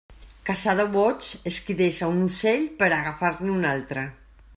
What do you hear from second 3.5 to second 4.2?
un altre.